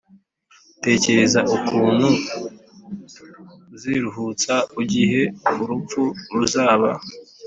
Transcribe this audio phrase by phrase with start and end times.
[0.85, 2.07] Tekereza ukuntu
[3.75, 5.21] uziruhutsa igihe
[5.61, 6.01] urupfu
[6.35, 6.89] ruzaba